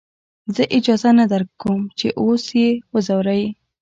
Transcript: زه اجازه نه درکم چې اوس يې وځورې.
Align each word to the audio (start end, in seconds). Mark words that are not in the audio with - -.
زه 0.55 0.63
اجازه 0.77 1.09
نه 1.19 1.25
درکم 1.31 1.79
چې 1.99 2.07
اوس 2.21 2.43
يې 2.59 2.69
وځورې. 2.93 3.43